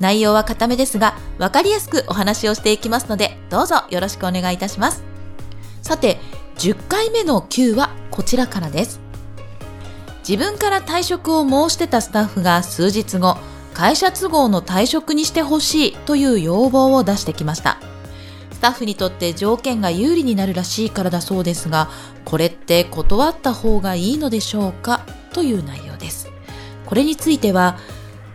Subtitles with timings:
[0.00, 5.02] 内容は固めですが分かりやすくお話をしていきますのでどうぞよろしくお願いいたします。
[5.82, 6.18] さて
[6.56, 9.00] 10回目の Q はこちらからです。
[10.28, 13.38] 自分から退職を申してたスタッフが数日後
[13.72, 17.78] 会社都合の退職にしてほしいという要望を出してきました。
[18.52, 21.88] スタッフにとって条件が有利になるらしいからだそうですが
[22.24, 25.06] これって断った方がいいのでしょうか？
[25.32, 26.28] という内容です。
[26.84, 27.78] これについては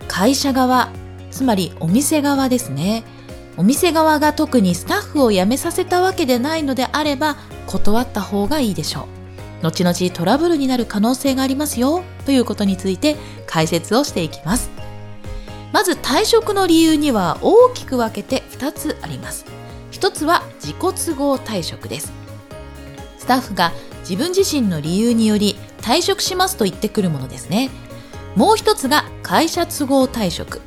[0.08, 0.90] 会社側
[1.34, 3.04] つまりお店側ですね。
[3.58, 9.08] お店側が特にスタッフを辞めさせたわけでないのであれば断った方がいいでしょ
[9.62, 9.66] う。
[9.66, 12.04] 後々トラブルになる可能性がありますよ。
[12.26, 13.16] ということについて
[13.48, 14.70] 解説をしていきます。
[15.72, 19.46] まず退職の理由には大きく分けて2つあります。
[19.92, 22.14] 1つは自己都合退職です。
[23.18, 23.72] スタッフが
[24.02, 27.72] 自分自身の理由により退職しますと言ってくるものですね。
[28.36, 30.62] もう1つが会社都合退職。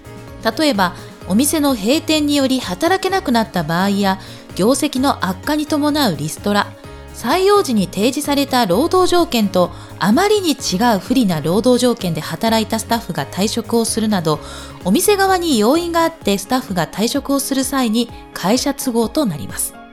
[0.58, 0.94] 例えば
[1.28, 4.20] お店の閉店により働けなくなった場合や
[4.54, 6.68] 業績の悪化に伴うリストラ
[7.14, 14.38] 採用時に提示された労働条件とあまりに違う不利な労働条件で働いたスタッフが退職をするなど
[14.84, 19.85] お店側に要因があってスタッフが退職をする際に会社都合となります。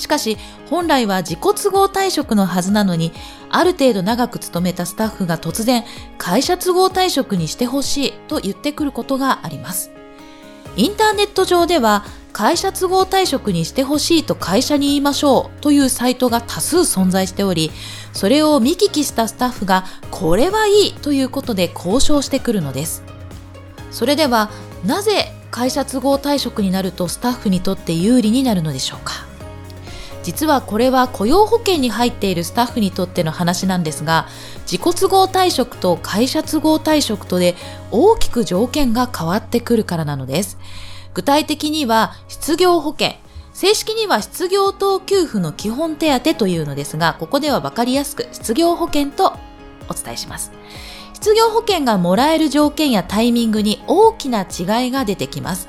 [0.00, 0.36] しかし
[0.68, 3.12] 本来は自己都合退職のはずなのに
[3.50, 5.84] ある程度長く勤めたスタッフが突然
[6.18, 9.92] 会社都合退職にしてほしいと言ってくることがあります
[10.76, 17.72] インターネット上では会社都合退職にしてほしいと会社に言いましょうというサイトが多数存在しており、
[18.12, 23.02] それを見聞きしたスタッフがこれはいいということで交渉してくるのです。
[23.90, 24.50] それでは
[24.86, 29.26] なぜ会社都合退職になるとスタッフにとって有利になるのでしょうか？
[30.22, 34.26] 実はこれは雇用保険に入っているスタッフにとっての話なんですが
[34.70, 37.54] 自己都合退職と会社都合退職とで
[37.90, 40.58] 大きく条件が変わってくるからなのです
[41.14, 43.14] 具体的には失業保険、
[43.52, 49.36] 正式には失業等給付の基本手当というのですが、ここではわかりやすく失業保険と
[49.88, 50.52] お伝えします。
[51.14, 55.68] 失業保険がもらえる条件やタイミングに大きな違いが出てきます。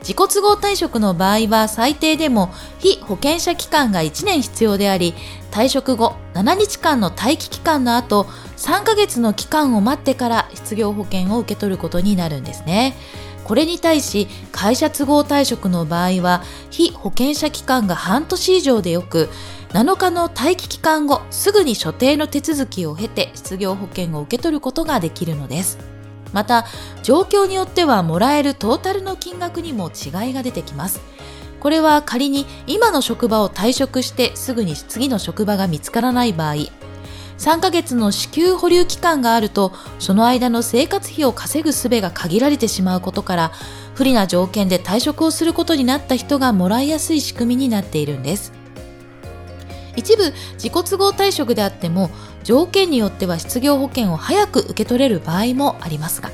[0.00, 5.14] 自己都合退職の場合は最低でも非保険者期間が1年必要であり、
[5.50, 8.24] 退職後7日間の待機期間の後
[8.56, 12.94] 3ヶ月の期間を待ってから失業保険を受け取ることになるんですね。
[13.44, 19.28] これに対し会社都合退職の場合は非保険者期間が半年以上でよく
[19.68, 25.93] 7日の待機期間後すぐに所定の手続きを経て失業保険を受け取ることができるのです
[26.34, 26.66] また
[27.02, 31.00] 状況によってはもらえるトータルの金額にも違いが出てきます。
[31.64, 36.54] これは仮に今の職場を退職してすぐに次の職場が見つからない場合
[37.38, 43.52] 3ヶ月の支給保留期間があるとその間の生活費を稼ぐ術が限られてしまうことから
[43.94, 48.63] 不利な条件で退職をすることになった人がもらいやすい仕組みになっているんです。
[49.96, 52.10] 一部自己都合退職であっても
[52.42, 56.30] 条件によっては失業保険を早く受け取れる場合もありますが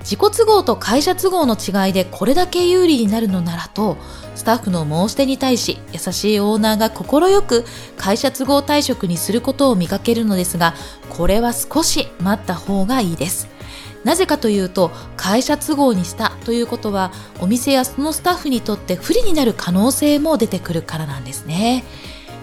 [0.00, 3.98] 自己都合と会社都合の違いでこれだけ有利になるのならと
[4.34, 7.64] スタッフの申し出に対し優しいオーナーが快く
[7.98, 10.72] 会社都合退職にすることを見かけるのですが
[11.10, 13.48] これは少し待った方がいいです。
[14.04, 21.84] なぜかというと会社都合にしたということはお店やそのスタッフにとって不利になる可能性も出てくるからなんですね。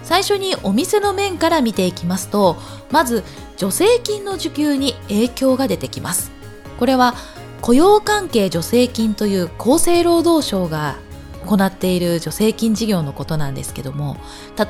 [0.06, 2.56] 最初にお店の面から見ていきますと
[2.90, 3.24] まず
[3.56, 6.30] 助成金の受給に影響が出てきます。
[6.78, 7.14] これは
[7.60, 10.96] 雇用関係助成金という厚生労働省が
[11.46, 14.16] 行っている助成金事業のことなんですけども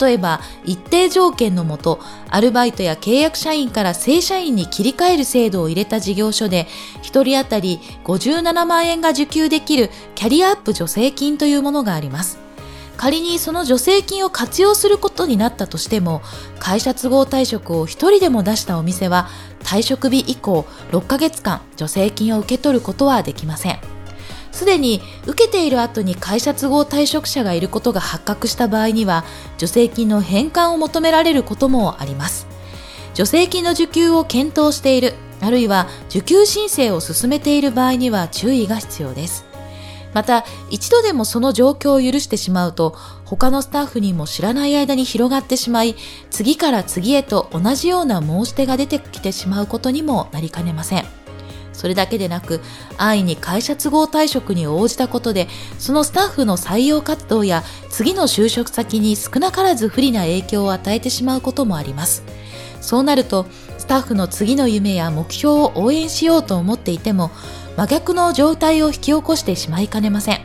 [0.01, 6.67] 例えば一定条件のもとアルバイトや契約社員から正社員に切り替える制度を入れた事業所で
[7.03, 12.46] 1人当たり57万円が受給できるキャリアアップ助成金というものがあります。
[12.97, 16.23] 仮にその助成金を活用することになったとしても
[16.59, 19.29] 会社都合退職を1人でも出したお店は
[19.61, 23.79] 退職日以降6ヶ月間助成金を受け取ることはできません。
[24.53, 29.25] すでに受けている後に会社都合退職者がいることが発覚した場合には
[29.59, 32.47] 助成金の返還を求められることもあります。
[33.13, 39.46] 助成金の受給を検討しているあるいは受給申請を進めている場合には注意が必要です。
[40.17, 42.97] また、一度でもその状況を許してしまうと、
[43.27, 45.95] 他のスタッフにも知らない間に広がってしまい、
[46.31, 51.05] 次から次へと同じような申し出が出てきてしまうことにもなりかねません。
[51.75, 52.63] それだけでなく、
[52.97, 55.49] 安易に会社都合退職に応じたことで、
[55.79, 62.23] そのスタッフの採用活動や次の就職先に少なからず不利な影響を与えてしまうこともあります。
[62.81, 63.45] そうなると、
[63.77, 67.31] スタッフの次の夢や目標を応援しようと思っていても、
[67.77, 70.41] 真逆の状態を引き起こしてしまいかねません。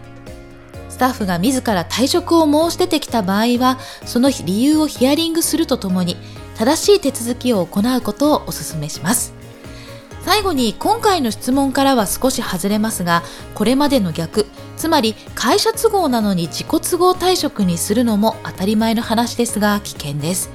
[0.89, 6.17] スタッフが自ら退職を申し出てきた場合は、その理由をヒアリングするとともに、
[6.57, 9.33] 正しい手続きを行うことをお勧めします。
[10.23, 13.23] 最後に今回の質問からは少し外れますが、
[13.55, 14.45] これまでの逆、
[14.77, 20.49] つまり会社都合なのに自己都合退職にするのも当たり前の話ですが危険です。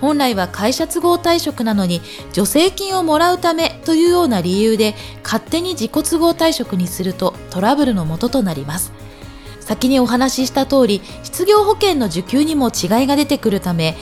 [0.00, 2.00] 本来は会社都合退職なのに
[2.32, 8.92] 助成金をもらうためというような理由で勝手に自己都合退職にするとトラブルのもととなります。
[9.60, 13.96] 先にお話しした通り、失業保険の受給にも違いが出てくるため、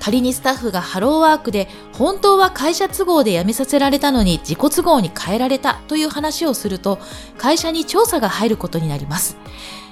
[0.00, 6.98] 仮にスタッフがハローワークで本当は会社都合で辞めさせられたのに自己都合に変えられたという話をすると
[7.36, 9.36] 会社に調査が入ることになります。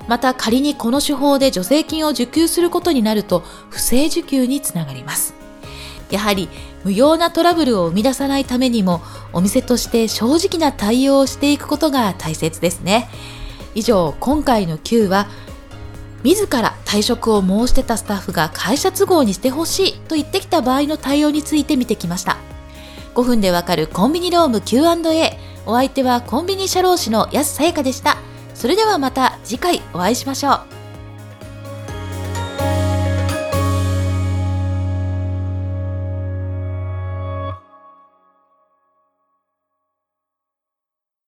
[0.08, 5.34] また仮にこの手法で助成金を受給することになると不正受給につながります。
[6.10, 6.48] やはり
[6.84, 9.02] 無用なトラブルを生み出さないためにも
[9.32, 13.08] お店として正直な対応をしていくことが大切ですね。
[13.74, 15.28] 以上、今回の Q は
[16.24, 22.38] 自ら退職を申し出たスタッフが会社都合にしてほしいと言ってきた場合の対応について見てきました。
[23.14, 25.38] 5分でわかるコンビニローム Q&A。
[25.66, 28.16] お相手はコンビニ社労士の安さやかでした。
[28.58, 30.77] それではまた次回お会いしましょう。